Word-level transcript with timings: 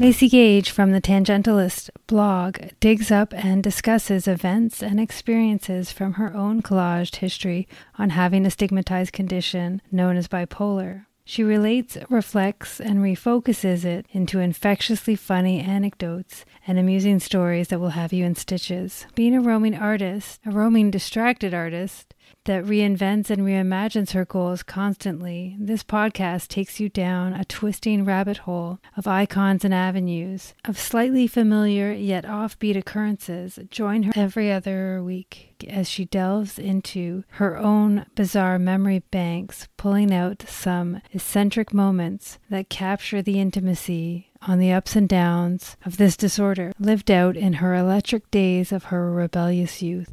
Macy 0.00 0.28
Gage 0.28 0.70
from 0.70 0.92
the 0.92 1.00
Tangentialist 1.00 1.90
blog 2.06 2.58
digs 2.78 3.10
up 3.10 3.34
and 3.34 3.64
discusses 3.64 4.28
events 4.28 4.80
and 4.80 5.00
experiences 5.00 5.90
from 5.90 6.12
her 6.12 6.32
own 6.36 6.62
collaged 6.62 7.16
history 7.16 7.66
on 7.98 8.10
having 8.10 8.46
a 8.46 8.50
stigmatized 8.50 9.12
condition 9.12 9.82
known 9.90 10.16
as 10.16 10.28
bipolar. 10.28 11.06
She 11.24 11.42
relates, 11.42 11.98
reflects, 12.08 12.80
and 12.80 13.00
refocuses 13.00 13.84
it 13.84 14.06
into 14.12 14.38
infectiously 14.38 15.16
funny 15.16 15.60
anecdotes 15.60 16.44
and 16.64 16.78
amusing 16.78 17.18
stories 17.18 17.66
that 17.68 17.80
will 17.80 17.90
have 17.90 18.12
you 18.12 18.24
in 18.24 18.36
stitches. 18.36 19.04
Being 19.16 19.34
a 19.34 19.40
roaming 19.40 19.74
artist, 19.74 20.40
a 20.46 20.52
roaming 20.52 20.92
distracted 20.92 21.52
artist, 21.52 22.14
that 22.44 22.64
reinvents 22.64 23.30
and 23.30 23.42
reimagines 23.42 24.12
her 24.12 24.24
goals 24.24 24.62
constantly, 24.62 25.56
this 25.58 25.82
podcast 25.84 26.48
takes 26.48 26.80
you 26.80 26.88
down 26.88 27.34
a 27.34 27.44
twisting 27.44 28.04
rabbit 28.04 28.38
hole 28.38 28.78
of 28.96 29.06
icons 29.06 29.64
and 29.64 29.74
avenues, 29.74 30.54
of 30.64 30.78
slightly 30.78 31.26
familiar 31.26 31.92
yet 31.92 32.24
offbeat 32.24 32.76
occurrences. 32.76 33.58
Join 33.70 34.04
her 34.04 34.12
every 34.16 34.50
other 34.50 35.02
week 35.02 35.64
as 35.68 35.88
she 35.88 36.04
delves 36.04 36.58
into 36.58 37.24
her 37.32 37.56
own 37.58 38.06
bizarre 38.14 38.58
memory 38.58 39.00
banks, 39.10 39.68
pulling 39.76 40.12
out 40.12 40.44
some 40.48 41.00
eccentric 41.12 41.74
moments 41.74 42.38
that 42.48 42.68
capture 42.68 43.20
the 43.20 43.40
intimacy 43.40 44.30
on 44.42 44.58
the 44.58 44.72
ups 44.72 44.94
and 44.96 45.08
downs 45.08 45.76
of 45.84 45.96
this 45.96 46.16
disorder 46.16 46.72
lived 46.78 47.10
out 47.10 47.36
in 47.36 47.54
her 47.54 47.74
electric 47.74 48.30
days 48.30 48.72
of 48.72 48.84
her 48.84 49.10
rebellious 49.10 49.82
youth. 49.82 50.12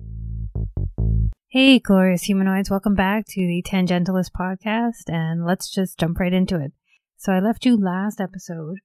Hey, 1.56 1.80
glorious 1.80 2.24
humanoids, 2.24 2.70
welcome 2.70 2.96
back 2.96 3.28
to 3.28 3.40
the 3.40 3.64
Tangentialist 3.66 4.32
podcast, 4.38 5.08
and 5.08 5.46
let's 5.46 5.72
just 5.72 5.98
jump 5.98 6.20
right 6.20 6.34
into 6.34 6.60
it. 6.60 6.74
So, 7.16 7.32
I 7.32 7.40
left 7.40 7.64
you 7.64 7.78
last 7.78 8.20
episode 8.20 8.80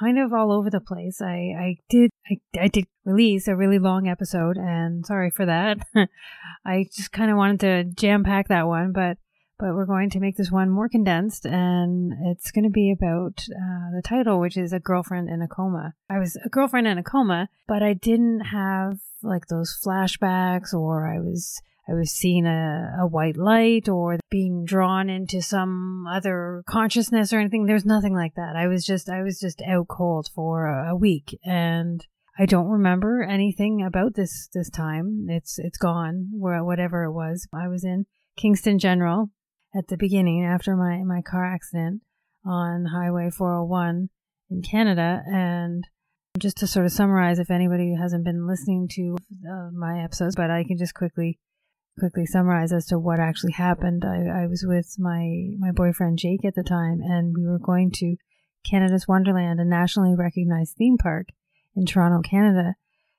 kind 0.00 0.18
of 0.18 0.32
all 0.32 0.50
over 0.50 0.70
the 0.70 0.80
place. 0.80 1.20
I, 1.20 1.52
I 1.58 1.76
did 1.90 2.10
I, 2.26 2.38
I 2.58 2.68
did 2.68 2.86
release 3.04 3.48
a 3.48 3.54
really 3.54 3.78
long 3.78 4.08
episode, 4.08 4.56
and 4.56 5.04
sorry 5.04 5.30
for 5.30 5.44
that. 5.44 5.86
I 6.64 6.86
just 6.90 7.12
kind 7.12 7.30
of 7.30 7.36
wanted 7.36 7.60
to 7.60 7.84
jam 7.84 8.24
pack 8.24 8.48
that 8.48 8.66
one, 8.66 8.92
but 8.92 9.18
but 9.58 9.74
we're 9.74 9.84
going 9.84 10.08
to 10.08 10.20
make 10.20 10.38
this 10.38 10.50
one 10.50 10.70
more 10.70 10.88
condensed, 10.88 11.44
and 11.44 12.14
it's 12.28 12.50
going 12.50 12.64
to 12.64 12.70
be 12.70 12.90
about 12.90 13.44
uh, 13.50 13.94
the 13.94 14.02
title, 14.02 14.40
which 14.40 14.56
is 14.56 14.72
a 14.72 14.80
girlfriend 14.80 15.28
in 15.28 15.42
a 15.42 15.48
coma. 15.48 15.92
I 16.08 16.18
was 16.18 16.38
a 16.42 16.48
girlfriend 16.48 16.86
in 16.86 16.96
a 16.96 17.02
coma, 17.02 17.50
but 17.68 17.82
I 17.82 17.92
didn't 17.92 18.40
have 18.40 19.00
like 19.22 19.48
those 19.48 19.78
flashbacks, 19.84 20.72
or 20.72 21.06
I 21.06 21.18
was 21.20 21.60
I 21.88 21.94
was 21.94 22.10
seeing 22.10 22.46
a, 22.46 22.96
a 23.00 23.06
white 23.06 23.36
light 23.36 23.88
or 23.88 24.18
being 24.28 24.64
drawn 24.64 25.08
into 25.08 25.40
some 25.40 26.06
other 26.06 26.64
consciousness 26.66 27.32
or 27.32 27.38
anything. 27.38 27.66
There's 27.66 27.86
nothing 27.86 28.14
like 28.14 28.34
that. 28.34 28.56
I 28.56 28.66
was 28.66 28.84
just, 28.84 29.08
I 29.08 29.22
was 29.22 29.38
just 29.38 29.62
out 29.62 29.86
cold 29.88 30.28
for 30.34 30.66
a, 30.66 30.90
a 30.90 30.96
week 30.96 31.38
and 31.44 32.04
I 32.38 32.44
don't 32.44 32.66
remember 32.66 33.22
anything 33.22 33.82
about 33.82 34.14
this, 34.14 34.48
this 34.52 34.68
time. 34.68 35.26
It's, 35.28 35.58
it's 35.58 35.78
gone 35.78 36.28
where, 36.32 36.62
whatever 36.64 37.04
it 37.04 37.12
was. 37.12 37.46
I 37.54 37.68
was 37.68 37.84
in 37.84 38.06
Kingston 38.36 38.78
General 38.78 39.30
at 39.74 39.86
the 39.86 39.96
beginning 39.96 40.44
after 40.44 40.74
my, 40.74 41.04
my 41.04 41.22
car 41.22 41.46
accident 41.46 42.02
on 42.44 42.86
Highway 42.86 43.30
401 43.30 44.10
in 44.50 44.62
Canada 44.62 45.22
and 45.26 45.84
just 46.38 46.58
to 46.58 46.66
sort 46.66 46.84
of 46.84 46.92
summarize 46.92 47.38
if 47.38 47.50
anybody 47.50 47.94
hasn't 47.94 48.24
been 48.24 48.46
listening 48.46 48.88
to 48.88 49.16
uh, 49.50 49.70
my 49.72 50.02
episodes 50.02 50.36
but 50.36 50.50
i 50.50 50.62
can 50.64 50.76
just 50.76 50.94
quickly 50.94 51.38
quickly 51.98 52.26
summarize 52.26 52.72
as 52.72 52.86
to 52.86 52.98
what 52.98 53.20
actually 53.20 53.52
happened. 53.52 54.04
I, 54.04 54.42
I 54.42 54.46
was 54.46 54.64
with 54.66 54.96
my, 54.98 55.48
my 55.58 55.72
boyfriend 55.72 56.18
Jake 56.18 56.44
at 56.44 56.54
the 56.54 56.62
time, 56.62 57.00
and 57.02 57.34
we 57.36 57.46
were 57.46 57.58
going 57.58 57.90
to 57.96 58.16
Canada's 58.68 59.06
Wonderland, 59.08 59.60
a 59.60 59.64
nationally 59.64 60.14
recognized 60.14 60.76
theme 60.76 60.98
park 60.98 61.28
in 61.74 61.86
Toronto, 61.86 62.20
Canada. 62.28 62.74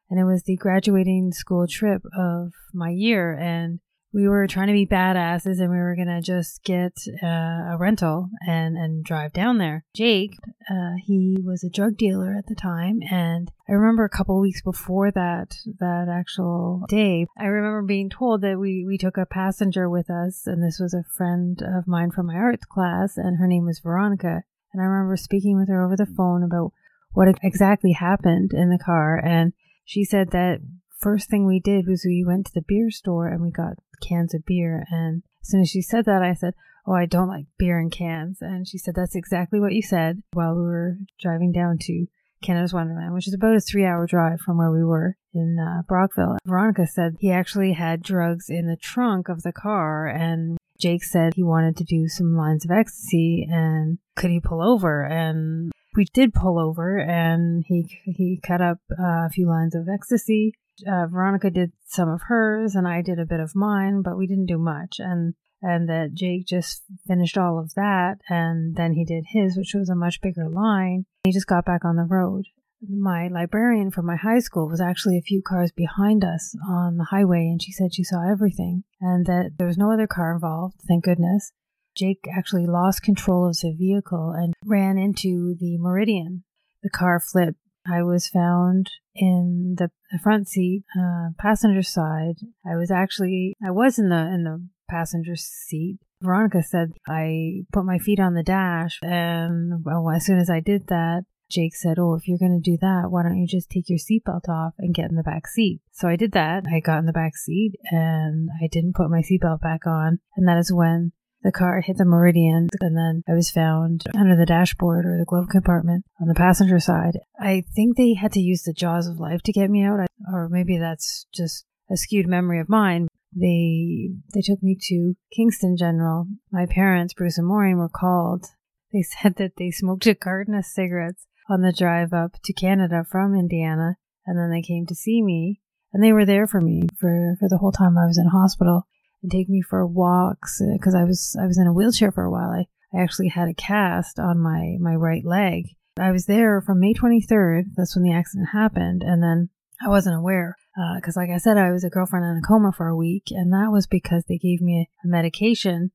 And 0.10 0.20
it 0.20 0.24
was 0.24 0.44
the 0.44 0.56
graduating 0.56 1.32
school 1.34 1.68
trip 1.68 2.02
of 2.18 2.54
my 2.74 2.90
year. 2.90 3.34
And 3.34 3.80
we 4.18 4.28
were 4.28 4.48
trying 4.48 4.66
to 4.66 4.74
be 4.74 4.88
badasses 4.88 5.60
and 5.60 5.70
we 5.70 5.78
were 5.78 5.96
to 5.96 6.22
just 6.24 6.64
get 6.64 6.94
uh, 7.22 7.74
a 7.74 7.78
rental 7.80 8.32
and, 8.48 8.76
and 8.76 9.04
drive 9.06 9.32
down 9.32 9.60
there. 9.60 9.86
Jake, 9.94 10.32
uh, 10.68 10.96
he 11.06 11.38
was 11.40 11.64
a 11.64 11.70
drug 11.70 11.98
dealer 11.98 12.34
at 12.36 12.48
the 12.48 12.56
time. 12.56 13.00
And 13.12 13.52
I 13.70 13.74
remember 13.74 14.06
a 14.06 14.10
couple 14.10 14.42
weeks 14.42 14.64
before 14.64 15.12
that, 15.12 15.56
that 15.80 16.08
actual 16.12 16.82
day, 16.90 17.28
I 17.38 17.46
remember 17.46 17.84
being 17.84 18.10
told 18.10 18.42
that 18.42 18.58
we, 18.58 18.84
we 18.88 18.98
took 18.98 19.18
a 19.18 19.28
passenger 19.28 19.88
with 19.88 20.10
us. 20.10 20.48
And 20.48 20.64
this 20.64 20.80
was 20.80 20.96
a 20.96 21.06
friend 21.16 21.62
of 21.62 21.88
mine 21.88 22.10
from 22.10 22.26
my 22.26 22.38
art 22.38 22.62
class 22.68 23.18
and 23.18 23.38
her 23.38 23.48
name 23.48 23.66
was 23.66 23.82
Veronica. 23.82 24.42
And 24.74 24.82
I 24.82 24.86
remember 24.86 25.16
speaking 25.16 25.60
with 25.60 25.70
her 25.70 25.86
over 25.86 25.96
the 25.96 26.08
phone 26.08 26.42
about 26.42 26.72
what 27.12 27.28
exactly 27.44 27.92
happened 27.92 28.52
in 28.52 28.72
the 28.72 28.84
car. 28.84 29.24
And 29.24 29.54
she 29.86 30.04
said 30.04 30.32
that 30.32 30.62
first 30.98 31.30
thing 31.30 31.46
we 31.46 31.60
did 31.60 31.88
was 31.88 32.04
we 32.04 32.24
went 32.26 32.48
to 32.48 32.54
the 32.54 32.66
beer 32.68 32.90
store 32.90 33.28
and 33.28 33.42
we 33.42 33.52
got 33.52 33.78
cans 34.02 34.34
of 34.34 34.46
beer. 34.46 34.86
And 34.90 35.24
as 35.42 35.50
soon 35.50 35.62
as 35.62 35.70
she 35.70 35.82
said 35.82 36.06
that, 36.06 36.22
I 36.22 36.34
said, 36.34 36.54
Oh, 36.86 36.94
I 36.94 37.06
don't 37.06 37.28
like 37.28 37.48
beer 37.58 37.80
in 37.80 37.90
cans. 37.90 38.38
And 38.42 38.68
she 38.68 38.78
said, 38.78 38.96
That's 38.96 39.16
exactly 39.16 39.60
what 39.60 39.74
you 39.74 39.82
said 39.82 40.24
while 40.34 40.56
we 40.56 40.62
were 40.62 40.98
driving 41.20 41.52
down 41.52 41.78
to 41.82 42.08
Canada's 42.42 42.74
Wonderland, 42.74 43.14
which 43.14 43.28
is 43.28 43.34
about 43.34 43.56
a 43.56 43.62
three 43.62 43.86
hour 43.86 44.06
drive 44.06 44.40
from 44.40 44.58
where 44.58 44.72
we 44.72 44.84
were 44.84 45.18
in 45.34 45.58
uh, 45.60 45.82
Brockville. 45.88 46.38
Veronica 46.46 46.86
said 46.88 47.16
he 47.20 47.32
actually 47.32 47.74
had 47.74 48.02
drugs 48.02 48.50
in 48.50 48.68
the 48.68 48.78
trunk 48.78 49.30
of 49.30 49.44
the 49.44 49.52
car 49.52 50.08
and 50.08 50.58
Jake 50.80 51.04
said 51.04 51.34
he 51.34 51.44
wanted 51.44 51.76
to 51.78 51.84
do 51.84 52.08
some 52.08 52.36
lines 52.36 52.64
of 52.64 52.72
ecstasy 52.72 53.48
and 53.50 53.98
could 54.16 54.30
he 54.30 54.40
pull 54.40 54.62
over? 54.62 55.04
And 55.04 55.72
we 55.96 56.06
did 56.14 56.34
pull 56.34 56.60
over 56.60 57.00
and 57.00 57.64
he 57.68 58.02
he 58.06 58.40
cut 58.46 58.62
up 58.62 58.78
uh, 58.92 59.26
a 59.26 59.30
few 59.30 59.48
lines 59.48 59.74
of 59.74 59.90
ecstasy 59.90 60.54
uh, 60.86 61.08
Veronica 61.08 61.50
did 61.50 61.72
some 61.86 62.10
of 62.10 62.22
hers 62.28 62.76
and 62.76 62.88
I 62.88 63.02
did 63.02 63.20
a 63.20 63.26
bit 63.26 63.40
of 63.40 63.56
mine, 63.56 64.02
but 64.04 64.18
we 64.18 64.28
didn't 64.28 64.48
do 64.48 64.58
much. 64.58 64.98
And 65.00 65.34
and 65.62 65.90
that 65.90 66.14
Jake 66.14 66.46
just 66.46 66.84
finished 67.08 67.36
all 67.36 67.58
of 67.58 67.74
that, 67.74 68.18
and 68.30 68.76
then 68.76 68.94
he 68.94 69.04
did 69.04 69.26
his, 69.30 69.58
which 69.58 69.74
was 69.74 69.90
a 69.90 69.96
much 69.96 70.22
bigger 70.22 70.48
line. 70.48 71.06
He 71.24 71.32
just 71.32 71.48
got 71.48 71.66
back 71.66 71.84
on 71.84 71.96
the 71.96 72.04
road. 72.04 72.46
My 72.88 73.28
librarian 73.28 73.90
from 73.90 74.06
my 74.06 74.18
high 74.18 74.38
school 74.38 74.68
was 74.68 74.80
actually 74.80 75.18
a 75.18 75.24
few 75.24 75.42
cars 75.42 75.72
behind 75.72 76.24
us 76.24 76.56
on 76.70 76.98
the 76.98 77.06
highway, 77.06 77.48
and 77.48 77.60
she 77.60 77.72
said 77.72 77.92
she 77.92 78.04
saw 78.04 78.30
everything 78.30 78.84
and 79.02 79.26
that 79.26 79.54
there 79.58 79.68
was 79.68 79.78
no 79.78 79.92
other 79.92 80.08
car 80.08 80.34
involved, 80.34 80.76
thank 80.88 81.04
goodness. 81.04 81.52
Jake 81.96 82.26
actually 82.32 82.68
lost 82.68 83.02
control 83.02 83.48
of 83.48 83.58
the 83.58 83.74
vehicle 83.76 84.32
and 84.38 84.54
ran 84.64 85.00
into 85.00 85.56
the 85.60 85.78
Meridian. 85.80 86.44
The 86.84 86.92
car 86.92 87.20
flipped 87.20 87.58
I 87.92 88.04
was 88.04 88.28
found 88.28 88.92
in 89.16 89.76
the, 89.78 89.90
front 90.24 90.48
seat, 90.48 90.84
uh, 90.98 91.30
passenger 91.38 91.84
side. 91.84 92.36
I 92.66 92.76
was 92.76 92.92
actually, 92.92 93.56
I 93.66 93.72
was 93.72 94.00
in 94.00 94.10
the, 94.10 94.18
in 94.18 94.44
the 94.44 94.68
passenger 94.90 95.36
seat. 95.36 96.00
Veronica 96.22 96.64
said 96.64 96.94
I 97.08 97.64
put 97.72 97.86
my 97.86 98.00
feet 98.00 98.20
on 98.20 98.34
the 98.34 98.44
dash 98.44 99.00
and 99.04 99.86
well, 99.86 100.10
as 100.10 100.26
soon 100.26 100.40
as 100.40 100.50
I 100.50 100.62
did 100.62 100.88
that, 100.88 101.26
Jake 101.50 101.76
said, 101.76 101.98
Oh, 101.98 102.16
if 102.16 102.28
you're 102.28 102.38
going 102.38 102.60
to 102.62 102.72
do 102.72 102.78
that, 102.82 103.10
why 103.10 103.24
don't 103.24 103.38
you 103.38 103.48
just 103.48 103.70
take 103.70 103.90
your 103.90 104.00
seatbelt 104.00 104.50
off 104.50 104.74
and 104.78 104.94
get 104.94 105.10
in 105.10 105.16
the 105.16 105.24
back 105.24 105.48
seat? 105.48 105.82
So 105.92 106.08
I 106.08 106.16
did 106.16 106.34
that. 106.34 106.66
I 106.72 106.80
got 106.80 107.00
in 107.00 107.06
the 107.06 107.14
back 107.14 107.38
seat 107.38 107.74
and 107.92 108.50
I 108.62 108.68
didn't 108.68 108.96
put 108.96 109.10
my 109.10 109.22
seatbelt 109.22 109.62
back 109.62 109.86
on. 109.86 110.20
And 110.36 110.48
that 110.48 110.58
is 110.58 110.74
when 110.74 111.14
the 111.48 111.52
car 111.54 111.80
hit 111.80 111.96
the 111.98 112.04
Meridian, 112.04 112.68
and 112.82 112.98
then 112.98 113.24
I 113.26 113.34
was 113.34 113.50
found 113.50 114.04
under 114.14 114.36
the 114.36 114.46
dashboard 114.46 115.06
or 115.06 115.18
the 115.18 115.24
glove 115.26 115.48
compartment 115.50 116.04
on 116.20 116.28
the 116.28 116.36
passenger 116.36 116.78
side. 116.78 117.20
I 117.40 117.64
think 117.74 117.96
they 117.96 118.16
had 118.16 118.34
to 118.34 118.42
use 118.42 118.64
the 118.64 118.74
jaws 118.74 119.08
of 119.08 119.18
life 119.18 119.42
to 119.44 119.54
get 119.54 119.70
me 119.70 119.82
out, 119.86 120.02
or 120.30 120.50
maybe 120.50 120.78
that's 120.78 121.26
just 121.34 121.64
a 121.90 121.96
skewed 121.96 122.28
memory 122.28 122.60
of 122.60 122.68
mine. 122.68 123.08
They 123.34 124.10
they 124.34 124.42
took 124.42 124.62
me 124.62 124.78
to 124.90 125.16
Kingston 125.34 125.78
General. 125.78 126.28
My 126.52 126.66
parents, 126.66 127.14
Bruce 127.14 127.38
and 127.38 127.48
Maureen, 127.48 127.78
were 127.78 127.88
called. 127.88 128.48
They 128.92 129.02
said 129.22 129.38
that 129.38 129.54
they 129.58 129.72
smoked 129.72 130.06
a 130.06 130.16
carton 130.16 130.54
of 130.54 130.66
cigarettes 130.66 131.28
on 131.50 131.62
the 131.62 131.72
drive 131.72 132.12
up 132.12 132.34
to 132.44 132.52
Canada 132.52 133.06
from 133.10 133.34
Indiana, 133.34 133.96
and 134.26 134.38
then 134.38 134.52
they 134.52 134.62
came 134.62 134.86
to 134.88 134.96
see 134.96 135.22
me, 135.22 135.62
and 135.94 136.04
they 136.04 136.12
were 136.12 136.26
there 136.26 136.46
for 136.46 136.60
me 136.60 136.90
for, 137.00 137.38
for 137.40 137.48
the 137.48 137.60
whole 137.60 137.72
time 137.72 137.98
I 137.98 138.06
was 138.06 138.18
in 138.18 138.28
hospital 138.28 138.86
and 139.22 139.32
take 139.32 139.50
me 139.50 139.62
for 139.62 139.86
walks 139.86 140.62
because 140.74 140.96
uh, 140.96 141.00
I 141.00 141.04
was 141.04 141.36
I 141.42 141.46
was 141.46 141.58
in 141.58 141.68
a 141.68 141.74
wheelchair 141.74 142.12
for 142.12 142.24
a 142.24 142.32
while. 142.32 142.50
I, 142.50 142.66
I 142.98 143.02
actually 143.02 143.30
had 143.30 143.50
a 143.50 143.54
cast 143.54 144.20
on 144.20 144.40
my 144.40 144.78
my 144.80 144.96
right 144.96 145.26
leg. 145.26 145.66
I 146.00 146.12
was 146.12 146.26
there 146.26 146.62
from 146.62 146.80
May 146.80 146.94
23rd. 146.94 147.64
That's 147.76 147.96
when 147.96 148.04
the 148.04 148.14
accident 148.14 148.50
happened, 148.54 149.02
and 149.04 149.22
then 149.22 149.50
I 149.84 149.90
wasn't 149.90 150.16
aware 150.16 150.56
because, 150.96 151.18
uh, 151.18 151.20
like 151.20 151.30
I 151.30 151.38
said, 151.38 151.58
I 151.58 151.72
was 151.72 151.84
a 151.84 151.90
girlfriend 151.90 152.26
in 152.26 152.38
a 152.38 152.48
coma 152.48 152.72
for 152.72 152.88
a 152.88 152.96
week, 152.96 153.26
and 153.32 153.52
that 153.54 153.72
was 153.72 153.88
because 153.88 154.24
they 154.28 154.38
gave 154.38 154.62
me 154.62 154.88
a, 155.04 155.08
medication 155.08 155.92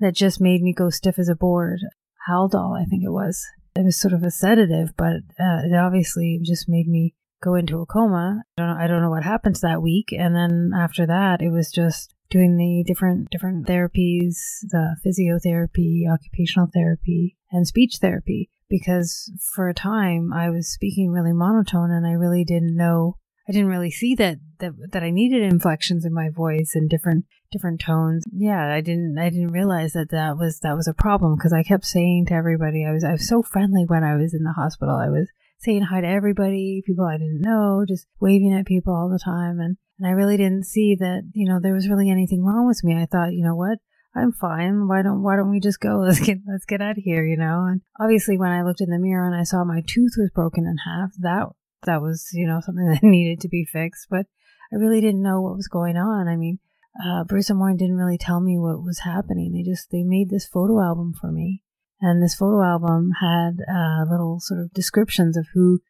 that 0.00 0.14
just 0.14 0.40
made 0.40 0.62
me 0.62 0.72
go 0.72 0.90
stiff 0.90 1.18
as 1.18 1.28
a 1.28 1.34
board. 1.34 1.80
Haldol, 2.28 2.78
I 2.78 2.84
think 2.84 3.04
it 3.04 3.10
was. 3.10 3.44
It 3.74 3.84
was 3.84 3.96
sort 3.96 4.12
of 4.12 4.22
a 4.22 4.30
sedative, 4.30 4.90
but 4.96 5.16
uh, 5.38 5.62
it 5.64 5.74
obviously 5.74 6.40
just 6.42 6.68
made 6.68 6.88
me 6.88 7.14
go 7.42 7.54
into 7.54 7.80
a 7.80 7.86
coma. 7.86 8.42
I 8.56 8.60
don't 8.60 8.68
know, 8.68 8.82
I 8.82 8.86
don't 8.86 9.02
know 9.02 9.10
what 9.10 9.24
happened 9.24 9.56
that 9.62 9.82
week. 9.82 10.08
And 10.12 10.34
then 10.34 10.72
after 10.76 11.06
that, 11.06 11.40
it 11.40 11.50
was 11.50 11.70
just 11.70 12.14
doing 12.30 12.56
the 12.56 12.84
different 12.86 13.30
different 13.30 13.66
therapies, 13.66 14.36
the 14.62 14.96
physiotherapy, 15.04 16.02
occupational 16.10 16.68
therapy, 16.72 17.36
and 17.50 17.66
speech 17.66 17.96
therapy 18.00 18.50
because 18.68 19.32
for 19.54 19.68
a 19.68 19.74
time 19.74 20.32
I 20.32 20.50
was 20.50 20.70
speaking 20.72 21.10
really 21.10 21.32
monotone 21.32 21.90
and 21.90 22.06
I 22.06 22.12
really 22.12 22.44
didn't 22.44 22.76
know 22.76 23.16
I 23.48 23.52
didn't 23.52 23.68
really 23.68 23.90
see 23.90 24.14
that 24.16 24.38
that 24.58 24.72
that 24.92 25.02
I 25.02 25.10
needed 25.10 25.42
inflections 25.42 26.04
in 26.04 26.12
my 26.12 26.28
voice 26.28 26.72
and 26.74 26.88
different 26.88 27.24
different 27.50 27.80
tones. 27.80 28.24
Yeah, 28.30 28.74
I 28.74 28.82
didn't 28.82 29.16
I 29.18 29.30
didn't 29.30 29.52
realize 29.52 29.94
that 29.94 30.10
that 30.10 30.36
was 30.36 30.60
that 30.60 30.76
was 30.76 30.86
a 30.86 30.92
problem 30.92 31.36
because 31.36 31.52
I 31.52 31.62
kept 31.62 31.86
saying 31.86 32.26
to 32.26 32.34
everybody 32.34 32.84
I 32.84 32.92
was 32.92 33.04
I 33.04 33.12
was 33.12 33.26
so 33.26 33.42
friendly 33.42 33.84
when 33.86 34.04
I 34.04 34.16
was 34.16 34.34
in 34.34 34.42
the 34.42 34.52
hospital. 34.52 34.96
I 34.96 35.08
was 35.08 35.30
saying 35.60 35.84
hi 35.84 36.02
to 36.02 36.06
everybody, 36.06 36.82
people 36.84 37.06
I 37.06 37.16
didn't 37.16 37.40
know, 37.40 37.84
just 37.88 38.06
waving 38.20 38.52
at 38.52 38.66
people 38.66 38.94
all 38.94 39.08
the 39.08 39.18
time 39.18 39.60
and 39.60 39.78
and 39.98 40.06
I 40.06 40.12
really 40.12 40.36
didn't 40.36 40.64
see 40.64 40.96
that, 40.98 41.22
you 41.32 41.48
know, 41.48 41.58
there 41.60 41.74
was 41.74 41.88
really 41.88 42.10
anything 42.10 42.44
wrong 42.44 42.66
with 42.66 42.84
me. 42.84 42.94
I 42.94 43.06
thought, 43.06 43.32
you 43.32 43.44
know 43.44 43.56
what? 43.56 43.78
I'm 44.14 44.32
fine. 44.32 44.88
Why 44.88 45.02
don't 45.02 45.22
why 45.22 45.36
don't 45.36 45.50
we 45.50 45.60
just 45.60 45.80
go? 45.80 45.98
Let's 46.06 46.20
get 46.20 46.38
let's 46.46 46.64
get 46.64 46.80
out 46.80 46.98
of 46.98 47.04
here, 47.04 47.24
you 47.24 47.36
know? 47.36 47.66
And 47.68 47.82
obviously 48.00 48.38
when 48.38 48.50
I 48.50 48.62
looked 48.62 48.80
in 48.80 48.90
the 48.90 48.98
mirror 48.98 49.26
and 49.26 49.38
I 49.38 49.44
saw 49.44 49.64
my 49.64 49.82
tooth 49.86 50.12
was 50.16 50.30
broken 50.34 50.64
in 50.64 50.76
half, 50.78 51.10
that 51.18 51.48
that 51.84 52.02
was, 52.02 52.28
you 52.32 52.46
know, 52.46 52.60
something 52.60 52.86
that 52.92 53.02
needed 53.02 53.40
to 53.40 53.48
be 53.48 53.64
fixed. 53.64 54.06
But 54.10 54.26
I 54.72 54.76
really 54.76 55.00
didn't 55.00 55.22
know 55.22 55.40
what 55.40 55.56
was 55.56 55.68
going 55.68 55.96
on. 55.96 56.28
I 56.28 56.36
mean, 56.36 56.58
uh, 57.04 57.24
Bruce 57.24 57.50
and 57.50 57.58
Maureen 57.58 57.76
didn't 57.76 57.96
really 57.96 58.18
tell 58.18 58.40
me 58.40 58.58
what 58.58 58.82
was 58.82 59.00
happening. 59.00 59.52
They 59.52 59.68
just, 59.68 59.90
they 59.90 60.02
made 60.02 60.30
this 60.30 60.46
photo 60.46 60.80
album 60.80 61.14
for 61.18 61.30
me. 61.30 61.62
And 62.00 62.22
this 62.22 62.34
photo 62.34 62.62
album 62.62 63.10
had 63.20 63.58
uh, 63.68 64.04
little 64.10 64.38
sort 64.40 64.60
of 64.60 64.72
descriptions 64.72 65.36
of 65.36 65.46
who 65.54 65.80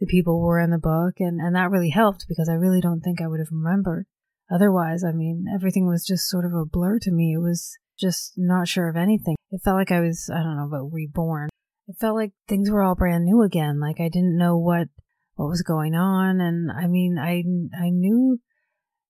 the 0.00 0.06
people 0.06 0.40
were 0.40 0.60
in 0.60 0.70
the 0.70 0.78
book. 0.78 1.14
And, 1.18 1.40
and 1.40 1.54
that 1.56 1.70
really 1.70 1.90
helped 1.90 2.26
because 2.28 2.48
I 2.48 2.54
really 2.54 2.80
don't 2.80 3.00
think 3.00 3.20
I 3.20 3.26
would 3.26 3.40
have 3.40 3.52
remembered. 3.52 4.06
Otherwise, 4.52 5.04
I 5.04 5.12
mean, 5.12 5.46
everything 5.52 5.86
was 5.86 6.04
just 6.04 6.28
sort 6.28 6.44
of 6.44 6.52
a 6.52 6.66
blur 6.66 6.98
to 7.00 7.10
me. 7.10 7.34
It 7.34 7.42
was 7.42 7.76
just 7.98 8.34
not 8.36 8.68
sure 8.68 8.88
of 8.88 8.96
anything. 8.96 9.36
It 9.50 9.62
felt 9.64 9.76
like 9.76 9.92
I 9.92 10.00
was, 10.00 10.30
I 10.32 10.42
don't 10.42 10.56
know, 10.56 10.68
but 10.70 10.92
reborn. 10.92 11.48
It 11.86 11.96
felt 11.98 12.16
like 12.16 12.32
things 12.48 12.70
were 12.70 12.82
all 12.82 12.94
brand 12.94 13.24
new 13.24 13.42
again. 13.42 13.80
Like 13.80 14.00
I 14.00 14.08
didn't 14.08 14.38
know 14.38 14.58
what 14.58 14.88
what 15.36 15.48
was 15.48 15.62
going 15.62 15.94
on. 15.94 16.40
And 16.40 16.70
I 16.70 16.86
mean, 16.86 17.18
I, 17.18 17.42
I 17.76 17.90
knew 17.90 18.38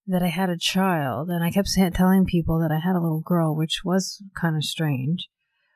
that 0.06 0.22
I 0.22 0.28
had 0.28 0.50
a 0.50 0.58
child 0.58 1.28
and 1.28 1.42
I 1.42 1.50
kept 1.50 1.68
telling 1.94 2.24
people 2.24 2.58
that 2.60 2.72
I 2.72 2.78
had 2.78 2.96
a 2.96 3.00
little 3.00 3.20
girl, 3.20 3.54
which 3.54 3.82
was 3.84 4.22
kind 4.38 4.56
of 4.56 4.64
strange. 4.64 5.28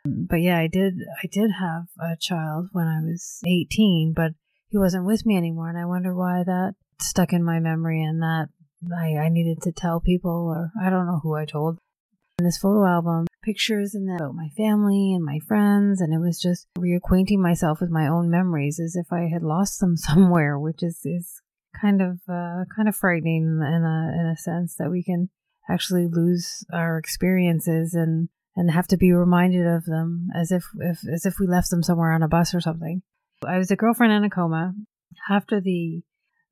But 0.05 0.37
yeah, 0.37 0.59
I 0.59 0.67
did, 0.67 0.95
I 1.23 1.27
did 1.31 1.51
have 1.59 1.85
a 2.01 2.17
child 2.19 2.69
when 2.73 2.87
I 2.87 3.01
was 3.01 3.41
18, 3.47 4.13
but 4.15 4.33
he 4.69 4.79
wasn't 4.79 5.07
with 5.07 5.25
me 5.25 5.37
anymore. 5.37 5.69
And 5.69 5.79
I 5.79 5.87
wonder 5.87 6.15
why 6.15 6.43
that 6.45 6.75
stuck 7.01 7.33
in 7.33 7.45
my 7.45 7.61
memory 7.61 8.03
and 8.03 8.23
that 8.23 8.49
I, 8.97 9.17
I 9.17 9.29
needed 9.29 9.63
to 9.63 9.73
tell 9.73 10.01
people 10.01 10.31
or 10.31 10.71
I 10.81 10.91
don't 10.91 11.07
know 11.07 11.21
who 11.23 11.35
I 11.35 11.45
told. 11.45 11.79
In 12.39 12.45
this 12.45 12.59
photo 12.59 12.87
album, 12.87 13.27
pictures 13.43 13.95
and 13.95 14.09
about 14.15 14.35
my 14.35 14.49
family 14.57 15.13
and 15.13 15.25
my 15.25 15.41
friends, 15.49 16.01
and 16.01 16.15
it 16.15 16.21
was 16.21 16.39
just 16.41 16.69
reacquainting 16.79 17.39
myself 17.39 17.81
with 17.81 17.91
my 17.91 18.07
own 18.07 18.31
memories 18.31 18.79
as 18.79 18.95
if 18.95 19.13
I 19.13 19.29
had 19.33 19.43
lost 19.43 19.81
them 19.81 19.97
somewhere, 19.97 20.57
which 20.57 20.83
is 20.83 21.01
is 21.05 21.43
kind 21.81 22.01
of 22.01 22.21
uh, 22.29 22.65
kind 22.75 22.89
of 22.89 22.95
frightening 22.95 23.61
in 23.61 23.85
a 23.85 24.21
in 24.21 24.27
a 24.27 24.37
sense 24.37 24.77
that 24.77 24.91
we 24.91 25.03
can 25.03 25.31
actually 25.69 26.07
lose 26.07 26.65
our 26.73 26.97
experiences 26.97 27.95
and 27.95 28.29
and 28.55 28.71
have 28.71 28.87
to 28.89 28.97
be 28.97 29.13
reminded 29.13 29.67
of 29.67 29.85
them 29.85 30.29
as 30.35 30.53
if, 30.53 30.65
if 30.79 31.01
as 31.13 31.27
if 31.27 31.41
we 31.41 31.47
left 31.49 31.71
them 31.71 31.83
somewhere 31.83 32.13
on 32.13 32.23
a 32.23 32.29
bus 32.29 32.55
or 32.55 32.61
something. 32.61 33.03
I 33.47 33.59
was 33.59 33.71
a 33.71 33.77
girlfriend 33.77 34.13
in 34.13 34.25
a 34.25 34.31
coma. 34.31 34.75
After 35.31 35.61
the 35.61 36.03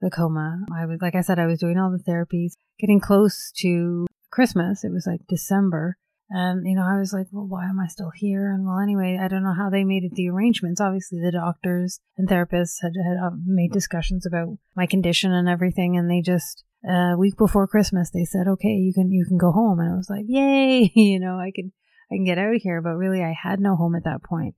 the 0.01 0.11
coma, 0.11 0.65
I 0.75 0.87
was 0.87 1.01
like 1.01 1.15
I 1.15 1.23
said, 1.23 1.39
I 1.39 1.47
was 1.47 1.59
doing 1.59 1.79
all 1.79 1.91
the 1.91 2.11
therapies, 2.11 2.53
getting 2.79 3.01
close 3.01 3.53
to 3.59 4.07
Christmas. 4.31 4.85
It 4.85 4.93
was 4.93 5.07
like 5.07 5.21
December. 5.29 5.97
And, 6.29 6.67
you 6.67 6.75
know, 6.75 6.83
I 6.83 6.99
was 6.99 7.13
like, 7.13 7.29
well, 7.31 7.47
why 7.47 7.67
am 7.67 7.79
I 7.79 7.87
still 7.87 8.11
here? 8.15 8.51
And 8.53 8.67
well, 8.67 8.81
anyway, 8.81 9.17
I 9.21 9.29
don't 9.29 9.45
know 9.45 9.55
how 9.57 9.71
they 9.71 9.85
made 9.85 10.03
it 10.03 10.13
the 10.15 10.29
arrangements. 10.29 10.81
Obviously, 10.81 11.21
the 11.21 11.31
doctors 11.31 12.01
and 12.19 12.29
therapists 12.29 12.83
had, 12.83 12.93
had 12.97 13.17
uh, 13.25 13.31
made 13.45 13.71
discussions 13.71 14.27
about 14.27 14.59
my 14.75 14.87
condition 14.87 15.33
and 15.33 15.49
everything. 15.49 15.97
And 15.97 16.11
they 16.11 16.23
just, 16.23 16.65
a 16.85 16.93
uh, 16.93 17.17
week 17.17 17.37
before 17.37 17.69
Christmas, 17.69 18.11
they 18.11 18.25
said, 18.25 18.49
okay, 18.49 18.75
you 18.75 18.93
can, 18.93 19.13
you 19.13 19.25
can 19.25 19.39
go 19.39 19.53
home. 19.53 19.79
And 19.79 19.93
I 19.93 19.97
was 19.97 20.11
like, 20.11 20.25
yay, 20.27 20.91
you 20.97 21.21
know, 21.21 21.39
I 21.39 21.53
can, 21.55 21.73
I 22.11 22.17
can 22.17 22.25
get 22.25 22.39
out 22.39 22.57
of 22.57 22.61
here. 22.61 22.83
But 22.83 22.97
really, 22.97 23.23
I 23.23 23.33
had 23.41 23.61
no 23.61 23.77
home 23.77 23.95
at 23.95 24.05
that 24.05 24.25
point 24.25 24.57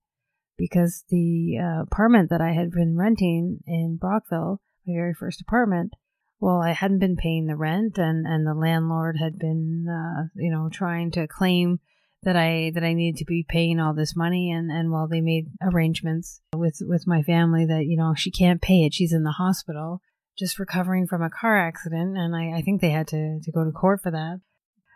because 0.58 1.04
the 1.08 1.58
uh, 1.62 1.82
apartment 1.82 2.28
that 2.30 2.40
I 2.40 2.52
had 2.52 2.70
been 2.70 2.96
renting 2.96 3.60
in 3.66 3.96
Brockville, 3.96 4.60
my 4.86 4.94
very 4.94 5.14
first 5.14 5.40
apartment, 5.40 5.94
well, 6.40 6.60
I 6.60 6.72
hadn't 6.72 6.98
been 6.98 7.16
paying 7.16 7.46
the 7.46 7.56
rent, 7.56 7.98
and 7.98 8.26
and 8.26 8.46
the 8.46 8.54
landlord 8.54 9.16
had 9.18 9.38
been, 9.38 9.86
uh, 9.88 10.28
you 10.36 10.50
know, 10.50 10.68
trying 10.70 11.10
to 11.12 11.26
claim 11.26 11.80
that 12.22 12.36
I 12.36 12.72
that 12.74 12.84
I 12.84 12.94
needed 12.94 13.18
to 13.18 13.24
be 13.24 13.44
paying 13.48 13.80
all 13.80 13.94
this 13.94 14.14
money, 14.16 14.50
and 14.50 14.70
and 14.70 14.90
while 14.90 15.08
they 15.08 15.20
made 15.20 15.46
arrangements 15.62 16.40
with 16.54 16.78
with 16.80 17.06
my 17.06 17.22
family 17.22 17.64
that 17.66 17.86
you 17.86 17.96
know 17.96 18.14
she 18.14 18.30
can't 18.30 18.62
pay 18.62 18.84
it, 18.84 18.94
she's 18.94 19.12
in 19.12 19.24
the 19.24 19.32
hospital, 19.32 20.00
just 20.38 20.58
recovering 20.58 21.06
from 21.06 21.22
a 21.22 21.30
car 21.30 21.56
accident, 21.56 22.16
and 22.16 22.36
I, 22.36 22.58
I 22.58 22.62
think 22.62 22.80
they 22.80 22.90
had 22.90 23.08
to 23.08 23.40
to 23.42 23.52
go 23.52 23.64
to 23.64 23.72
court 23.72 24.00
for 24.02 24.10
that. 24.12 24.40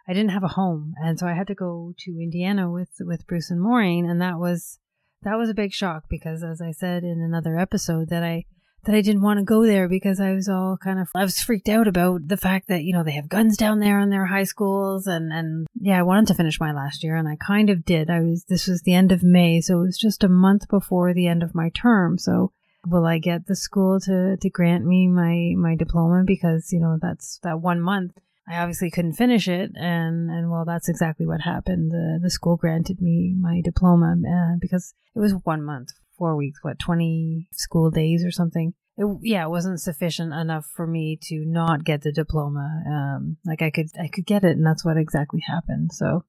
I 0.08 0.12
didn't 0.12 0.30
have 0.30 0.44
a 0.44 0.48
home, 0.48 0.94
and 1.02 1.18
so 1.18 1.26
I 1.26 1.34
had 1.34 1.46
to 1.48 1.54
go 1.54 1.94
to 1.98 2.10
Indiana 2.10 2.70
with 2.70 2.90
with 3.00 3.26
Bruce 3.26 3.50
and 3.50 3.60
Maureen, 3.60 4.08
and 4.08 4.20
that 4.20 4.38
was 4.38 4.78
that 5.24 5.38
was 5.38 5.48
a 5.50 5.54
big 5.54 5.72
shock 5.72 6.04
because, 6.08 6.42
as 6.42 6.60
I 6.60 6.72
said 6.72 7.04
in 7.04 7.20
another 7.20 7.58
episode, 7.58 8.08
that 8.10 8.22
I 8.22 8.44
that 8.84 8.94
I 8.94 9.00
didn't 9.00 9.22
want 9.22 9.38
to 9.38 9.44
go 9.44 9.64
there 9.64 9.88
because 9.88 10.20
I 10.20 10.32
was 10.32 10.48
all 10.48 10.76
kind 10.76 10.98
of 10.98 11.08
I 11.14 11.22
was 11.22 11.40
freaked 11.40 11.68
out 11.68 11.86
about 11.86 12.26
the 12.26 12.36
fact 12.36 12.68
that 12.68 12.82
you 12.82 12.92
know 12.92 13.04
they 13.04 13.12
have 13.12 13.28
guns 13.28 13.56
down 13.56 13.78
there 13.78 14.00
in 14.00 14.10
their 14.10 14.26
high 14.26 14.44
schools 14.44 15.06
and 15.06 15.32
and 15.32 15.66
yeah 15.80 15.98
I 15.98 16.02
wanted 16.02 16.28
to 16.28 16.34
finish 16.34 16.58
my 16.58 16.72
last 16.72 17.04
year 17.04 17.16
and 17.16 17.28
I 17.28 17.36
kind 17.36 17.70
of 17.70 17.84
did. 17.84 18.10
I 18.10 18.20
was 18.20 18.44
this 18.44 18.66
was 18.66 18.82
the 18.82 18.94
end 18.94 19.12
of 19.12 19.22
May 19.22 19.60
so 19.60 19.80
it 19.80 19.86
was 19.86 19.98
just 19.98 20.24
a 20.24 20.28
month 20.28 20.68
before 20.68 21.14
the 21.14 21.28
end 21.28 21.42
of 21.42 21.54
my 21.54 21.70
term. 21.70 22.18
So 22.18 22.52
will 22.86 23.06
I 23.06 23.18
get 23.18 23.46
the 23.46 23.56
school 23.56 24.00
to 24.00 24.36
to 24.36 24.50
grant 24.50 24.84
me 24.84 25.06
my 25.06 25.54
my 25.56 25.76
diploma? 25.76 26.24
Because 26.26 26.72
you 26.72 26.80
know 26.80 26.98
that's 27.00 27.38
that 27.44 27.60
one 27.60 27.80
month 27.80 28.18
I 28.48 28.58
obviously 28.58 28.90
couldn't 28.90 29.14
finish 29.14 29.46
it 29.48 29.70
and 29.74 30.30
and 30.30 30.50
well 30.50 30.64
that's 30.64 30.88
exactly 30.88 31.26
what 31.26 31.42
happened 31.42 31.92
the 31.92 32.18
the 32.20 32.30
school 32.30 32.56
granted 32.56 33.00
me 33.00 33.34
my 33.38 33.60
diploma 33.62 34.16
uh, 34.16 34.56
because 34.60 34.94
it 35.14 35.20
was 35.20 35.34
one 35.44 35.62
month 35.62 35.90
four 36.22 36.36
weeks, 36.36 36.60
what, 36.62 36.78
20 36.78 37.48
school 37.52 37.90
days 37.90 38.24
or 38.24 38.30
something. 38.30 38.74
It, 38.96 39.06
yeah, 39.22 39.44
it 39.44 39.50
wasn't 39.50 39.80
sufficient 39.80 40.32
enough 40.32 40.66
for 40.66 40.86
me 40.86 41.18
to 41.22 41.44
not 41.44 41.82
get 41.84 42.02
the 42.02 42.12
diploma. 42.12 42.84
Um, 42.86 43.38
like 43.44 43.60
I 43.60 43.70
could, 43.70 43.88
I 44.00 44.06
could 44.06 44.24
get 44.24 44.44
it, 44.44 44.56
and 44.56 44.64
that's 44.64 44.84
what 44.84 44.96
exactly 44.96 45.42
happened. 45.44 45.90
So, 45.92 46.24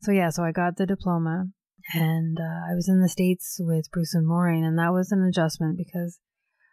so 0.00 0.10
yeah, 0.10 0.30
so 0.30 0.42
I 0.42 0.50
got 0.50 0.78
the 0.78 0.86
diploma, 0.86 1.46
and 1.94 2.38
uh, 2.40 2.72
I 2.72 2.74
was 2.74 2.88
in 2.88 3.00
the 3.00 3.08
states 3.08 3.58
with 3.60 3.88
Bruce 3.92 4.14
and 4.14 4.26
Maureen, 4.26 4.64
and 4.64 4.76
that 4.80 4.92
was 4.92 5.12
an 5.12 5.22
adjustment 5.22 5.78
because, 5.78 6.18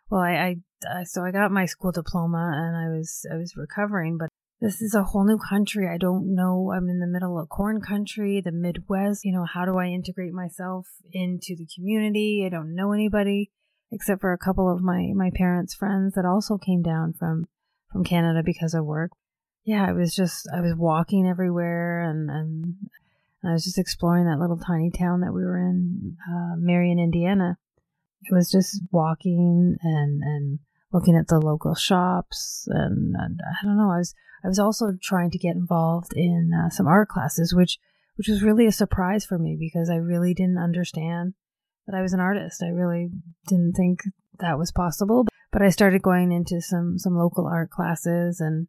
well, 0.09 0.21
I, 0.21 0.31
I, 0.31 0.55
I 0.89 1.03
so 1.03 1.23
I 1.23 1.29
got 1.29 1.51
my 1.51 1.65
school 1.65 1.91
diploma, 1.91 2.53
and 2.55 2.75
I 2.75 2.97
was, 2.97 3.23
I 3.31 3.35
was 3.35 3.53
recovering, 3.55 4.17
but 4.17 4.29
this 4.59 4.81
is 4.81 4.95
a 4.95 5.03
whole 5.03 5.25
new 5.25 5.37
country. 5.37 5.87
I 5.87 5.97
don't 5.97 6.33
know. 6.33 6.73
I'm 6.75 6.89
in 6.89 6.99
the 6.99 7.07
middle 7.07 7.39
of 7.39 7.49
corn 7.49 7.79
country, 7.79 8.41
the 8.43 8.51
Midwest. 8.51 9.23
You 9.23 9.33
know, 9.33 9.45
how 9.45 9.65
do 9.65 9.77
I 9.77 9.87
integrate 9.87 10.33
myself 10.33 10.87
into 11.11 11.55
the 11.55 11.67
community? 11.75 12.43
I 12.45 12.49
don't 12.49 12.73
know 12.73 12.91
anybody 12.91 13.51
except 13.91 14.21
for 14.21 14.33
a 14.33 14.37
couple 14.37 14.71
of 14.71 14.81
my, 14.81 15.11
my 15.15 15.31
parents' 15.33 15.75
friends 15.75 16.15
that 16.15 16.25
also 16.25 16.57
came 16.57 16.81
down 16.81 17.13
from, 17.13 17.47
from 17.91 18.03
Canada 18.03 18.41
because 18.43 18.73
of 18.73 18.85
work. 18.85 19.11
Yeah, 19.63 19.85
I 19.87 19.93
was 19.93 20.15
just, 20.15 20.49
I 20.53 20.61
was 20.61 20.73
walking 20.75 21.27
everywhere 21.27 22.01
and, 22.01 22.29
and 22.29 22.75
I 23.45 23.53
was 23.53 23.63
just 23.63 23.77
exploring 23.77 24.25
that 24.25 24.39
little 24.39 24.57
tiny 24.57 24.89
town 24.89 25.21
that 25.21 25.33
we 25.33 25.43
were 25.43 25.57
in, 25.57 26.17
uh, 26.27 26.55
Marion, 26.57 26.99
Indiana. 26.99 27.57
It 28.23 28.33
was 28.33 28.49
just 28.51 28.81
walking 28.91 29.77
and, 29.81 30.21
and 30.21 30.59
looking 30.91 31.15
at 31.15 31.27
the 31.27 31.39
local 31.39 31.75
shops 31.75 32.67
and, 32.67 33.15
and 33.17 33.39
I 33.41 33.65
don't 33.65 33.77
know, 33.77 33.91
I 33.91 33.97
was, 33.97 34.13
I 34.43 34.47
was 34.47 34.59
also 34.59 34.93
trying 35.01 35.31
to 35.31 35.37
get 35.37 35.55
involved 35.55 36.13
in 36.15 36.51
uh, 36.53 36.69
some 36.69 36.87
art 36.87 37.09
classes, 37.09 37.53
which 37.53 37.79
which 38.17 38.27
was 38.27 38.43
really 38.43 38.65
a 38.65 38.71
surprise 38.71 39.25
for 39.25 39.37
me 39.37 39.55
because 39.59 39.89
I 39.89 39.95
really 39.95 40.33
didn't 40.33 40.57
understand 40.57 41.35
that 41.85 41.95
I 41.95 42.01
was 42.01 42.13
an 42.13 42.19
artist. 42.19 42.63
I 42.63 42.69
really 42.69 43.09
didn't 43.47 43.73
think 43.73 43.99
that 44.39 44.57
was 44.57 44.71
possible. 44.71 45.25
But 45.51 45.61
I 45.61 45.69
started 45.69 46.01
going 46.01 46.31
into 46.31 46.61
some 46.61 46.97
some 46.97 47.15
local 47.15 47.47
art 47.47 47.69
classes 47.69 48.39
and 48.39 48.67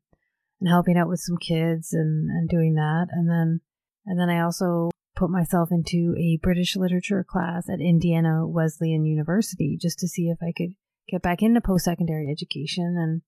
and 0.60 0.68
helping 0.68 0.96
out 0.96 1.08
with 1.08 1.20
some 1.20 1.36
kids 1.36 1.92
and 1.92 2.30
and 2.30 2.48
doing 2.48 2.74
that. 2.74 3.08
And 3.10 3.28
then 3.28 3.60
and 4.06 4.20
then 4.20 4.30
I 4.30 4.40
also 4.40 4.90
put 5.16 5.30
myself 5.30 5.70
into 5.72 6.14
a 6.16 6.38
British 6.42 6.76
literature 6.76 7.24
class 7.28 7.68
at 7.68 7.80
Indiana 7.80 8.46
Wesleyan 8.46 9.04
University 9.04 9.76
just 9.80 9.98
to 9.98 10.08
see 10.08 10.28
if 10.28 10.38
I 10.40 10.52
could 10.56 10.74
get 11.08 11.22
back 11.22 11.42
into 11.42 11.60
post 11.60 11.84
secondary 11.84 12.30
education 12.30 12.96
and 12.98 13.22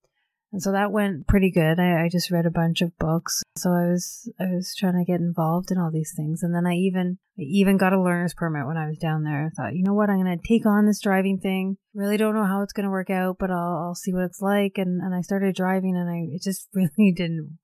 and 0.53 0.61
so 0.61 0.73
that 0.73 0.91
went 0.91 1.29
pretty 1.29 1.51
good. 1.53 1.79
I, 1.79 2.05
I, 2.05 2.09
just 2.09 2.31
read 2.31 2.45
a 2.45 2.51
bunch 2.51 2.83
of 2.83 2.97
books. 2.99 3.43
So 3.57 3.71
I 3.71 3.87
was 3.87 4.29
I 4.41 4.47
was 4.47 4.75
trying 4.77 4.99
to 4.99 5.05
get 5.05 5.21
involved 5.21 5.71
in 5.71 5.79
all 5.79 5.93
these 5.93 6.13
things. 6.17 6.43
And 6.43 6.53
then 6.53 6.67
I 6.67 6.75
even 6.75 7.19
I 7.39 7.43
even 7.43 7.77
got 7.77 7.93
a 7.93 8.03
learner's 8.03 8.35
permit 8.35 8.67
when 8.67 8.77
I 8.77 8.89
was 8.89 8.99
down 8.99 9.23
there. 9.23 9.47
I 9.47 9.51
thought, 9.51 9.77
you 9.77 9.85
know 9.85 9.95
what, 9.95 10.11
I'm 10.11 10.19
gonna 10.19 10.39
take 10.45 10.67
on 10.67 10.87
this 10.87 11.01
driving 11.01 11.39
thing. 11.39 11.77
Really 11.95 12.17
don't 12.17 12.35
know 12.35 12.47
how 12.47 12.63
it's 12.63 12.73
gonna 12.73 12.91
work 12.91 13.11
out, 13.11 13.37
but 13.39 13.51
I'll 13.51 13.85
I'll 13.87 13.95
see 13.95 14.13
what 14.13 14.25
it's 14.25 14.41
like. 14.41 14.73
And 14.77 15.01
and 15.01 15.15
I 15.15 15.21
started 15.21 15.55
driving 15.55 15.97
and 15.97 16.11
I 16.11 16.35
it 16.35 16.43
just 16.43 16.69
really 16.75 17.13
didn't 17.13 17.59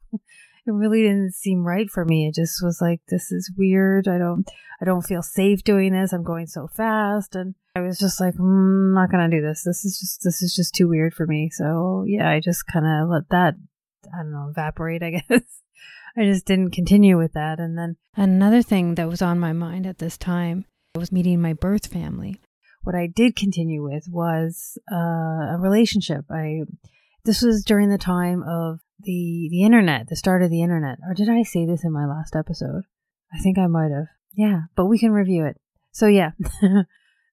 it 0.66 0.72
really 0.72 1.02
didn't 1.02 1.34
seem 1.34 1.64
right 1.64 1.88
for 1.88 2.04
me. 2.04 2.26
It 2.26 2.34
just 2.34 2.62
was 2.62 2.80
like, 2.80 3.00
this 3.08 3.30
is 3.30 3.52
weird. 3.56 4.08
I 4.08 4.18
don't, 4.18 4.48
I 4.80 4.84
don't 4.84 5.06
feel 5.06 5.22
safe 5.22 5.62
doing 5.62 5.92
this. 5.92 6.12
I'm 6.12 6.24
going 6.24 6.46
so 6.46 6.66
fast. 6.66 7.36
And 7.36 7.54
I 7.76 7.80
was 7.80 7.98
just 7.98 8.20
like, 8.20 8.34
mm, 8.34 8.94
not 8.94 9.10
going 9.10 9.30
to 9.30 9.36
do 9.36 9.42
this. 9.42 9.62
This 9.64 9.84
is 9.84 9.98
just, 9.98 10.22
this 10.24 10.42
is 10.42 10.54
just 10.54 10.74
too 10.74 10.88
weird 10.88 11.14
for 11.14 11.26
me. 11.26 11.50
So 11.52 12.04
yeah, 12.06 12.28
I 12.28 12.40
just 12.40 12.66
kind 12.66 12.84
of 12.84 13.08
let 13.08 13.28
that, 13.30 13.54
I 14.12 14.22
don't 14.22 14.32
know, 14.32 14.48
evaporate, 14.50 15.02
I 15.02 15.10
guess. 15.28 15.62
I 16.16 16.24
just 16.24 16.46
didn't 16.46 16.70
continue 16.70 17.18
with 17.18 17.34
that. 17.34 17.60
And 17.60 17.76
then 17.78 17.96
another 18.16 18.62
thing 18.62 18.94
that 18.94 19.08
was 19.08 19.22
on 19.22 19.38
my 19.38 19.52
mind 19.52 19.86
at 19.86 19.98
this 19.98 20.16
time 20.16 20.64
was 20.94 21.12
meeting 21.12 21.40
my 21.40 21.52
birth 21.52 21.86
family. 21.86 22.40
What 22.82 22.94
I 22.94 23.06
did 23.06 23.36
continue 23.36 23.82
with 23.82 24.06
was 24.08 24.78
uh, 24.90 24.96
a 24.96 25.58
relationship. 25.58 26.24
I 26.30 26.62
this 27.24 27.42
was 27.42 27.64
during 27.64 27.90
the 27.90 27.98
time 27.98 28.44
of 28.44 28.78
the 29.00 29.48
the 29.50 29.62
internet, 29.62 30.08
the 30.08 30.16
start 30.16 30.42
of 30.42 30.50
the 30.50 30.62
internet. 30.62 30.98
Or 31.06 31.14
did 31.14 31.28
I 31.28 31.42
say 31.42 31.66
this 31.66 31.84
in 31.84 31.92
my 31.92 32.06
last 32.06 32.34
episode? 32.36 32.82
I 33.32 33.38
think 33.38 33.58
I 33.58 33.66
might 33.66 33.90
have. 33.90 34.06
Yeah, 34.34 34.62
but 34.76 34.86
we 34.86 34.98
can 34.98 35.12
review 35.12 35.44
it. 35.44 35.60
So 35.92 36.06
yeah. 36.06 36.32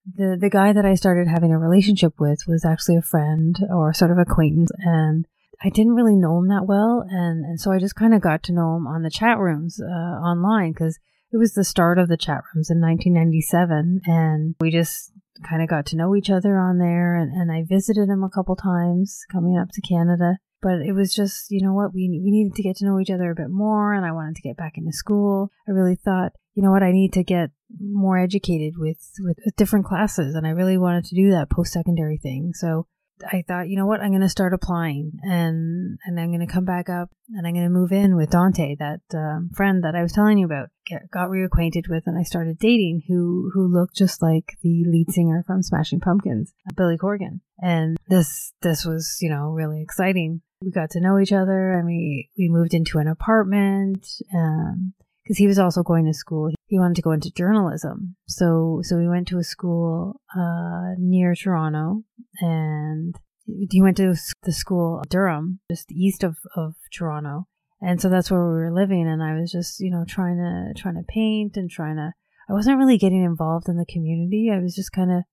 the 0.06 0.38
the 0.40 0.50
guy 0.50 0.74
that 0.74 0.86
I 0.86 0.96
started 0.96 1.28
having 1.28 1.52
a 1.52 1.60
relationship 1.60 2.20
with 2.20 2.40
was 2.48 2.66
actually 2.66 2.98
a 2.98 3.02
friend 3.02 3.58
or 3.74 3.94
sort 3.94 4.12
of 4.12 4.18
acquaintance 4.18 4.72
and 4.80 5.26
I 5.64 5.70
didn't 5.70 5.96
really 5.96 6.16
know 6.16 6.40
him 6.40 6.50
that 6.50 6.66
well 6.68 7.06
and 7.10 7.46
and 7.46 7.60
so 7.60 7.72
I 7.72 7.80
just 7.80 7.96
kind 7.96 8.14
of 8.14 8.22
got 8.22 8.44
to 8.44 8.54
know 8.54 8.76
him 8.76 8.88
on 8.88 9.04
the 9.04 9.10
chat 9.10 9.38
rooms 9.38 9.80
uh, 9.82 10.20
online 10.20 10.74
cuz 10.74 11.00
it 11.32 11.38
was 11.38 11.54
the 11.54 11.64
start 11.64 11.98
of 11.98 12.10
the 12.10 12.18
chat 12.18 12.44
rooms 12.54 12.70
in 12.70 12.82
1997 12.82 14.02
and 14.06 14.56
we 14.60 14.72
just 14.72 15.14
kind 15.42 15.62
of 15.62 15.70
got 15.70 15.86
to 15.88 15.96
know 15.96 16.16
each 16.16 16.30
other 16.30 16.58
on 16.58 16.78
there 16.78 17.16
and, 17.16 17.32
and 17.32 17.52
I 17.52 17.64
visited 17.64 18.10
him 18.10 18.24
a 18.24 18.30
couple 18.30 18.56
times 18.56 19.26
coming 19.32 19.58
up 19.58 19.70
to 19.72 19.82
Canada 19.82 20.38
but 20.64 20.82
it 20.82 20.94
was 20.94 21.14
just 21.14 21.52
you 21.52 21.62
know 21.62 21.74
what 21.74 21.94
we 21.94 22.10
we 22.24 22.32
needed 22.32 22.56
to 22.56 22.64
get 22.64 22.78
to 22.78 22.86
know 22.86 23.00
each 23.00 23.12
other 23.12 23.30
a 23.30 23.36
bit 23.36 23.50
more 23.50 23.94
and 23.94 24.06
I 24.06 24.12
wanted 24.12 24.36
to 24.38 24.42
get 24.42 24.58
back 24.58 24.78
into 24.78 24.94
school 24.94 25.52
I 25.68 25.72
really 25.72 25.96
thought 25.96 26.32
you 26.56 26.64
know 26.64 26.72
what 26.72 26.84
I 26.84 26.92
need 26.92 27.14
to 27.14 27.24
get 27.24 27.52
more 27.80 28.18
educated 28.18 28.76
with, 28.78 28.98
with 29.20 29.38
with 29.46 29.56
different 29.56 29.86
classes 29.86 30.34
and 30.34 30.48
I 30.48 30.52
really 30.52 30.78
wanted 30.78 31.06
to 31.06 31.16
do 31.16 31.30
that 31.32 31.52
post 31.52 31.74
secondary 31.74 32.18
thing 32.18 32.54
so 32.54 32.88
I 33.32 33.44
thought, 33.48 33.70
you 33.70 33.78
know 33.78 33.86
what, 33.86 34.02
I'm 34.02 34.10
going 34.10 34.22
to 34.22 34.30
start 34.30 34.54
applying 34.54 35.20
and 35.24 35.98
and 36.06 36.20
I'm 36.20 36.30
going 36.30 36.46
to 36.46 36.52
come 36.52 36.66
back 36.66 36.90
up 36.90 37.10
and 37.30 37.46
I'm 37.46 37.54
going 37.54 37.66
to 37.66 37.70
move 37.70 37.92
in 37.92 38.16
with 38.16 38.32
Dante, 38.32 38.76
that 38.80 39.02
um, 39.14 39.50
friend 39.56 39.84
that 39.84 39.96
I 39.96 40.02
was 40.02 40.12
telling 40.12 40.38
you 40.38 40.46
about. 40.46 40.70
Get, 40.86 41.10
got 41.12 41.30
reacquainted 41.30 41.88
with 41.90 42.04
and 42.08 42.18
I 42.18 42.24
started 42.24 42.60
dating 42.60 43.04
who 43.08 43.52
who 43.54 43.68
looked 43.68 43.96
just 43.96 44.22
like 44.22 44.58
the 44.62 44.84
lead 44.86 45.12
singer 45.12 45.44
from 45.46 45.64
Smashing 45.64 46.02
Pumpkins, 46.02 46.54
Billy 46.76 46.98
Corgan. 46.98 47.40
And 47.62 47.98
this 48.10 48.54
this 48.62 48.84
was, 48.84 49.18
you 49.22 49.30
know, 49.30 49.50
really 49.50 49.82
exciting. 49.82 50.42
We 50.64 50.72
got 50.72 50.92
to 50.92 51.02
know 51.02 51.20
each 51.20 51.34
other 51.34 51.74
and 51.74 51.86
we 51.86 52.30
we 52.38 52.50
moved 52.50 52.74
into 52.74 53.00
an 53.00 53.08
apartment. 53.08 54.08
Um, 54.34 54.94
because 55.24 55.38
he 55.38 55.48
was 55.48 55.60
also 55.60 55.84
going 55.84 56.06
to 56.06 56.14
school. 56.14 56.52
He 56.68 56.78
wanted 56.78 56.96
to 56.96 57.02
go 57.02 57.12
into 57.12 57.32
journalism. 57.32 58.16
So, 58.28 58.82
so 58.84 58.98
we 58.98 59.08
went 59.08 59.28
to 59.30 59.38
a 59.38 59.44
school, 59.44 60.20
uh, 60.38 60.96
near 60.98 61.34
Toronto 61.34 62.04
and 62.42 63.16
he 63.46 63.82
went 63.82 63.98
to 63.98 64.16
the 64.44 64.52
school 64.52 65.02
Durham, 65.10 65.60
just 65.72 65.92
east 65.92 66.24
of, 66.24 66.38
of 66.56 66.76
Toronto. 66.94 67.48
And 67.82 68.02
so 68.02 68.10
that's 68.10 68.32
where 68.32 68.42
we 68.42 68.54
were 68.54 68.74
living. 68.74 69.08
And 69.08 69.22
I 69.22 69.40
was 69.40 69.52
just, 69.52 69.80
you 69.80 69.92
know, 69.92 70.06
trying 70.08 70.38
to, 70.38 70.82
trying 70.82 70.96
to 70.96 71.04
paint 71.08 71.58
and 71.58 71.70
trying 71.70 71.98
to, 71.98 72.14
I 72.50 72.54
wasn't 72.54 72.78
really 72.78 72.98
getting 72.98 73.24
involved 73.24 73.68
in 73.68 73.78
the 73.78 73.86
community. 73.86 74.50
I 74.54 74.60
was 74.60 74.76
just 74.76 74.92
kind 74.92 75.12
of, 75.12 75.24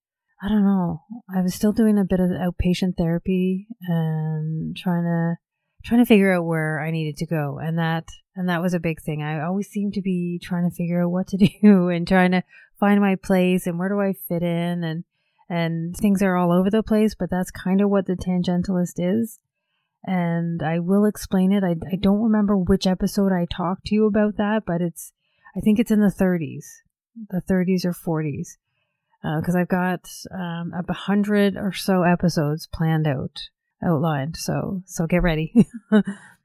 I 0.43 0.49
don't 0.49 0.65
know. 0.65 1.03
I 1.35 1.43
was 1.43 1.55
still 1.55 1.73
doing 1.73 1.99
a 1.99 2.05
bit 2.05 2.19
of 2.19 2.31
outpatient 2.31 2.97
therapy 2.97 3.67
and 3.83 4.75
trying 4.75 5.05
to, 5.05 5.37
trying 5.85 6.01
to 6.01 6.07
figure 6.07 6.33
out 6.33 6.47
where 6.47 6.81
I 6.81 6.91
needed 6.91 7.19
to 7.19 7.27
go. 7.27 7.59
And 7.63 7.79
that, 7.79 8.09
and 8.35 8.49
that 8.49 8.63
was 8.63 8.73
a 8.73 8.81
big 8.81 9.03
thing. 9.03 9.23
I 9.23 9.45
always 9.45 9.69
seemed 9.69 9.93
to 9.95 10.03
be 10.03 10.41
trying 10.43 10.69
to 10.69 10.75
figure 10.75 11.03
out 11.03 11.11
what 11.11 11.27
to 11.29 11.37
do 11.63 11.89
and 11.89 12.09
trying 12.09 12.31
to 12.31 12.43
find 12.79 13.01
my 13.01 13.17
place 13.17 13.67
and 13.67 13.79
where 13.79 13.91
do 13.91 14.01
I 14.01 14.15
fit 14.29 14.43
in 14.43 14.83
and, 14.83 15.05
and 15.51 15.95
things 15.95 16.23
are 16.23 16.37
all 16.37 16.53
over 16.53 16.71
the 16.71 16.83
place, 16.83 17.15
but 17.15 17.29
that's 17.29 17.51
kind 17.51 17.83
of 17.83 17.91
what 17.91 18.07
the 18.07 18.17
tangentialist 18.17 18.95
is. 18.97 19.41
And 20.05 20.63
I 20.63 20.79
will 20.79 21.05
explain 21.05 21.53
it. 21.53 21.63
I, 21.63 21.73
I 21.93 21.97
don't 22.01 22.23
remember 22.23 22.57
which 22.57 22.87
episode 22.87 23.33
I 23.33 23.45
talked 23.45 23.87
to 23.87 23.95
you 23.95 24.07
about 24.07 24.39
that, 24.39 24.63
but 24.67 24.81
it's, 24.81 25.13
I 25.55 25.61
think 25.61 25.79
it's 25.79 25.91
in 25.91 26.01
the 26.01 26.07
30s, 26.07 26.65
the 27.29 27.43
30s 27.43 27.85
or 27.85 27.93
40s. 27.93 28.57
Because 29.23 29.55
uh, 29.55 29.61
I've 29.61 29.69
got 29.69 30.09
um, 30.33 30.73
a 30.75 30.93
hundred 30.93 31.57
or 31.57 31.73
so 31.73 32.03
episodes 32.03 32.67
planned 32.67 33.07
out 33.07 33.39
outlined. 33.85 34.37
So 34.37 34.83
so 34.87 35.07
get 35.07 35.23
ready. 35.23 35.67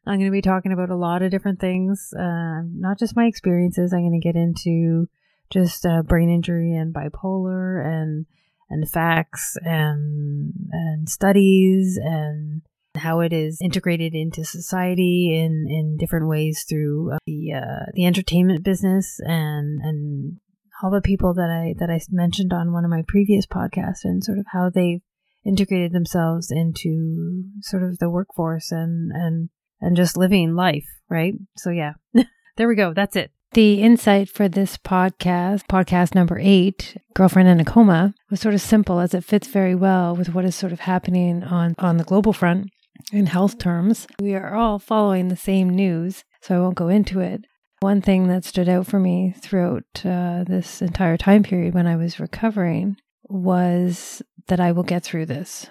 I'm 0.07 0.19
going 0.19 0.25
to 0.25 0.31
be 0.31 0.41
talking 0.41 0.71
about 0.71 0.91
a 0.91 0.95
lot 0.95 1.23
of 1.23 1.31
different 1.31 1.59
things, 1.59 2.13
uh, 2.17 2.61
not 2.63 2.99
just 2.99 3.15
my 3.15 3.25
experiences. 3.25 3.91
I'm 3.91 4.01
going 4.01 4.19
to 4.19 4.25
get 4.25 4.35
into 4.35 5.07
just 5.49 5.85
uh, 5.85 6.03
brain 6.03 6.29
injury 6.29 6.75
and 6.75 6.93
bipolar 6.93 7.83
and 7.85 8.25
and 8.69 8.89
facts 8.89 9.57
and 9.63 10.53
and 10.71 11.09
studies 11.09 11.99
and 12.01 12.61
how 12.95 13.19
it 13.19 13.33
is 13.33 13.59
integrated 13.61 14.13
into 14.13 14.43
society 14.43 15.33
in 15.35 15.67
in 15.69 15.97
different 15.97 16.27
ways 16.27 16.65
through 16.67 17.13
uh, 17.13 17.17
the 17.25 17.53
uh, 17.53 17.91
the 17.93 18.05
entertainment 18.05 18.63
business 18.63 19.19
and 19.23 19.81
and 19.81 20.39
all 20.81 20.91
the 20.91 21.01
people 21.01 21.33
that 21.33 21.49
I 21.49 21.75
that 21.79 21.89
I 21.89 21.99
mentioned 22.11 22.53
on 22.53 22.73
one 22.73 22.85
of 22.85 22.91
my 22.91 23.03
previous 23.07 23.45
podcasts 23.45 24.03
and 24.03 24.23
sort 24.23 24.39
of 24.39 24.45
how 24.51 24.69
they've 24.69 25.01
integrated 25.45 25.93
themselves 25.93 26.51
into 26.51 27.43
sort 27.61 27.83
of 27.83 27.99
the 27.99 28.09
workforce 28.09 28.71
and 28.71 29.11
and 29.13 29.49
and 29.81 29.95
just 29.95 30.17
living 30.17 30.55
life, 30.55 30.87
right? 31.09 31.33
So 31.57 31.69
yeah. 31.69 31.93
there 32.57 32.67
we 32.67 32.75
go. 32.75 32.93
That's 32.93 33.15
it. 33.15 33.31
The 33.53 33.81
insight 33.81 34.27
for 34.27 34.49
this 34.49 34.77
podcast, 34.77 35.67
podcast 35.67 36.13
number 36.13 36.37
eight, 36.41 36.97
Girlfriend 37.13 37.47
in 37.47 37.61
a 37.61 37.65
Coma, 37.65 38.13
was 38.29 38.41
sort 38.41 38.53
of 38.53 38.59
simple 38.59 38.99
as 38.99 39.13
it 39.13 39.23
fits 39.23 39.47
very 39.47 39.75
well 39.75 40.13
with 40.13 40.33
what 40.33 40.43
is 40.43 40.55
sort 40.55 40.73
of 40.73 40.81
happening 40.81 41.41
on, 41.41 41.73
on 41.77 41.95
the 41.95 42.03
global 42.03 42.33
front 42.33 42.69
in 43.13 43.27
health 43.27 43.57
terms. 43.57 44.07
We 44.19 44.35
are 44.35 44.55
all 44.55 44.77
following 44.77 45.29
the 45.29 45.37
same 45.37 45.69
news, 45.69 46.25
so 46.41 46.55
I 46.55 46.59
won't 46.59 46.75
go 46.75 46.89
into 46.89 47.21
it. 47.21 47.45
One 47.81 48.01
thing 48.01 48.27
that 48.27 48.45
stood 48.45 48.69
out 48.69 48.87
for 48.87 48.99
me 48.99 49.35
throughout 49.37 49.83
uh, 50.03 50.43
this 50.47 50.81
entire 50.81 51.17
time 51.17 51.43
period 51.43 51.73
when 51.73 51.87
I 51.87 51.95
was 51.95 52.19
recovering 52.19 52.97
was 53.23 54.21
that 54.47 54.59
I 54.59 54.71
will 54.71 54.83
get 54.83 55.03
through 55.03 55.25
this, 55.25 55.67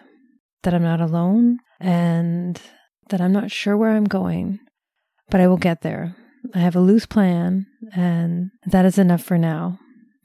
that 0.62 0.74
I'm 0.74 0.82
not 0.82 1.00
alone, 1.00 1.58
and 1.80 2.60
that 3.08 3.20
I'm 3.20 3.32
not 3.32 3.50
sure 3.50 3.76
where 3.76 3.92
I'm 3.92 4.04
going, 4.04 4.60
but 5.30 5.40
I 5.40 5.46
will 5.46 5.56
get 5.56 5.82
there. 5.82 6.14
I 6.54 6.58
have 6.58 6.76
a 6.76 6.80
loose 6.80 7.06
plan, 7.06 7.66
and 7.94 8.50
that 8.66 8.84
is 8.84 8.98
enough 8.98 9.22
for 9.22 9.38
now. 9.38 9.78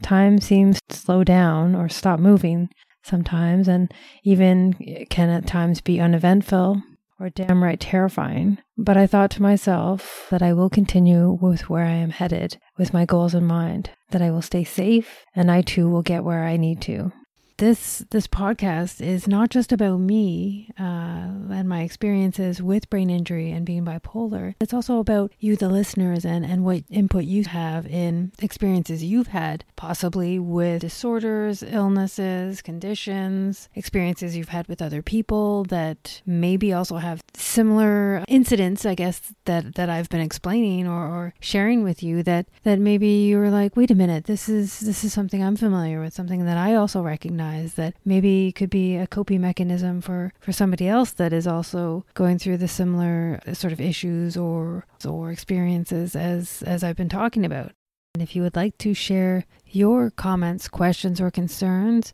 Time 0.04 0.40
seems 0.40 0.80
to 0.90 0.98
slow 0.98 1.24
down 1.24 1.76
or 1.76 1.88
stop 1.88 2.20
moving 2.20 2.70
sometimes, 3.04 3.68
and 3.68 3.94
even 4.24 4.74
can 5.10 5.30
at 5.30 5.48
times 5.48 5.82
be 5.82 6.00
uneventful 6.00 6.82
or 7.20 7.30
downright 7.30 7.80
terrifying. 7.80 8.58
But 8.78 8.98
I 8.98 9.08
thought 9.08 9.32
to 9.32 9.42
myself 9.42 10.28
that 10.30 10.42
I 10.42 10.54
will 10.54 10.70
continue 10.70 11.38
with 11.42 11.70
where 11.70 11.86
I 11.86 11.92
am 11.92 12.12
headed, 12.12 12.58
with 12.78 12.94
my 12.94 13.06
goals 13.06 13.36
in 13.36 13.46
mind, 13.46 13.92
that 14.12 14.22
I 14.22 14.32
will 14.32 14.42
stay 14.42 14.64
safe, 14.64 15.26
and 15.36 15.52
I 15.52 15.62
too 15.62 15.90
will 15.90 16.02
get 16.02 16.24
where 16.24 16.46
I 16.46 16.58
need 16.58 16.82
to 16.84 17.12
this 17.60 18.06
this 18.10 18.26
podcast 18.26 19.02
is 19.02 19.28
not 19.28 19.50
just 19.50 19.74
about 19.74 20.00
me 20.00 20.70
uh, 20.80 21.28
and 21.52 21.68
my 21.68 21.82
experiences 21.82 22.62
with 22.62 22.90
brain 22.90 23.10
injury 23.10 23.52
and 23.52 23.66
being 23.66 23.84
bipolar. 23.84 24.56
It's 24.62 24.74
also 24.74 25.00
about 25.00 25.34
you, 25.40 25.58
the 25.58 25.68
listeners, 25.68 26.26
and 26.26 26.46
and 26.46 26.64
what 26.64 26.84
input 26.90 27.26
you 27.26 27.44
have 27.44 27.86
in 27.86 28.32
experiences 28.42 29.04
you've 29.04 29.28
had, 29.28 29.66
possibly 29.76 30.40
with 30.40 30.82
disorders, 30.82 31.62
illnesses, 31.62 32.62
conditions, 32.62 33.68
experiences 33.76 34.38
you've 34.38 34.50
had 34.50 34.68
with 34.70 34.82
other 34.82 35.02
people 35.02 35.66
that 35.66 36.22
maybe 36.26 36.72
also 36.72 36.96
have 36.96 37.22
similar 37.34 38.24
incidents. 38.30 38.86
I 38.86 38.96
guess 38.96 39.34
that 39.46 39.76
that 39.76 39.90
I've 39.90 40.10
been 40.10 40.22
explaining 40.22 40.88
or, 40.88 41.06
or 41.06 41.34
sharing 41.42 41.84
with 41.84 42.02
you 42.02 42.24
that 42.24 42.48
that 42.64 42.80
maybe 42.80 43.08
you 43.08 43.38
were 43.38 43.50
like, 43.50 43.76
wait 43.76 43.92
a 43.92 43.96
minute, 43.96 44.26
this 44.26 44.48
is 44.48 44.80
this 44.80 45.04
is 45.04 45.12
something 45.12 45.44
I'm 45.44 45.58
familiar 45.58 46.00
with, 46.00 46.14
something 46.14 46.46
that 46.46 46.58
I 46.58 46.76
also 46.76 47.02
recognize 47.02 47.49
recognize 47.50 47.74
that 47.76 47.94
maybe 48.06 48.52
could 48.52 48.70
be 48.70 48.98
a 48.98 49.08
coping 49.08 49.42
mechanism 49.42 50.02
for, 50.02 50.32
for 50.40 50.52
somebody 50.52 50.88
else 50.88 51.14
that 51.14 51.34
is 51.34 51.48
also 51.48 52.06
going 52.14 52.38
through 52.38 52.58
the 52.58 52.68
similar 52.68 53.40
uh, 53.48 53.54
sort 53.54 53.74
of 53.74 53.82
issues 53.82 54.38
or 54.38 54.86
or 55.08 55.32
experiences 55.32 56.16
as 56.16 56.62
as 56.64 56.84
I've 56.84 56.98
been 56.98 57.10
talking 57.10 57.46
about. 57.46 57.72
And 58.16 58.24
if 58.24 58.36
you 58.36 58.42
would 58.42 58.56
like 58.56 58.78
to 58.80 58.94
share 58.94 59.46
your 59.66 60.10
comments, 60.10 60.68
questions, 60.68 61.22
or 61.22 61.32
concerns 61.32 62.14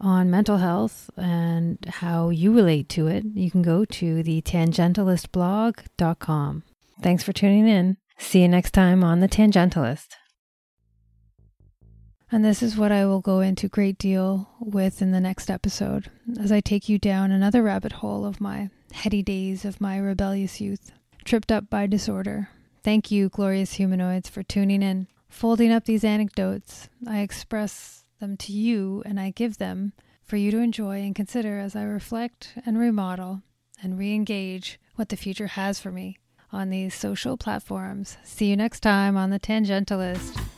on 0.00 0.30
mental 0.30 0.58
health 0.58 1.08
and 1.16 1.78
how 1.88 2.28
you 2.30 2.52
relate 2.52 2.88
to 2.90 3.06
it, 3.06 3.24
you 3.34 3.50
can 3.50 3.62
go 3.62 3.84
to 3.84 4.22
the 4.22 4.42
tangentialistblog.com. 4.42 6.62
Thanks 7.02 7.22
for 7.22 7.32
tuning 7.32 7.68
in. 7.68 7.96
See 8.18 8.42
you 8.42 8.48
next 8.48 8.72
time 8.72 9.04
on 9.04 9.20
The 9.20 9.28
Tangentialist. 9.28 10.08
And 12.30 12.44
this 12.44 12.62
is 12.62 12.76
what 12.76 12.92
I 12.92 13.06
will 13.06 13.20
go 13.20 13.40
into 13.40 13.68
great 13.68 13.98
deal 13.98 14.48
with 14.60 15.00
in 15.00 15.12
the 15.12 15.20
next 15.20 15.50
episode 15.50 16.10
as 16.40 16.50
I 16.50 16.60
take 16.60 16.88
you 16.88 16.98
down 16.98 17.30
another 17.30 17.62
rabbit 17.62 17.92
hole 17.92 18.26
of 18.26 18.40
my 18.40 18.70
heady 18.92 19.22
days 19.22 19.64
of 19.64 19.80
my 19.80 19.96
rebellious 19.98 20.60
youth, 20.60 20.92
tripped 21.24 21.52
up 21.52 21.70
by 21.70 21.86
disorder, 21.86 22.48
Thank 22.86 23.10
you, 23.10 23.28
glorious 23.28 23.72
humanoids, 23.72 24.28
for 24.28 24.44
tuning 24.44 24.80
in. 24.80 25.08
Folding 25.28 25.72
up 25.72 25.86
these 25.86 26.04
anecdotes, 26.04 26.88
I 27.04 27.18
express 27.18 28.04
them 28.20 28.36
to 28.36 28.52
you 28.52 29.02
and 29.04 29.18
I 29.18 29.30
give 29.30 29.58
them 29.58 29.92
for 30.22 30.36
you 30.36 30.52
to 30.52 30.58
enjoy 30.58 31.00
and 31.00 31.12
consider 31.12 31.58
as 31.58 31.74
I 31.74 31.82
reflect 31.82 32.52
and 32.64 32.78
remodel 32.78 33.42
and 33.82 33.98
re 33.98 34.14
engage 34.14 34.78
what 34.94 35.08
the 35.08 35.16
future 35.16 35.48
has 35.48 35.80
for 35.80 35.90
me 35.90 36.18
on 36.52 36.70
these 36.70 36.94
social 36.94 37.36
platforms. 37.36 38.18
See 38.22 38.50
you 38.50 38.56
next 38.56 38.80
time 38.80 39.16
on 39.16 39.30
The 39.30 39.40
Tangentialist. 39.40 40.55